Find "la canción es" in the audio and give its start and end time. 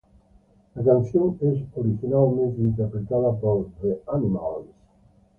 0.73-1.63